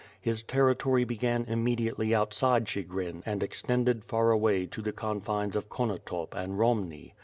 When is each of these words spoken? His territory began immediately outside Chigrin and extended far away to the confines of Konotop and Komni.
His 0.19 0.41
territory 0.41 1.03
began 1.03 1.45
immediately 1.47 2.11
outside 2.15 2.65
Chigrin 2.65 3.21
and 3.23 3.43
extended 3.43 4.03
far 4.03 4.31
away 4.31 4.65
to 4.65 4.81
the 4.81 4.91
confines 4.93 5.55
of 5.55 5.69
Konotop 5.69 6.33
and 6.33 6.57
Komni. 6.57 7.11